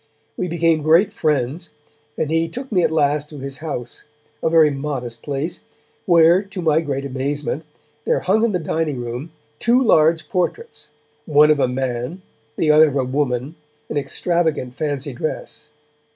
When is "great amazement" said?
6.81-7.65